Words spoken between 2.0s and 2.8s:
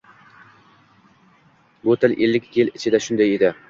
til ellik yil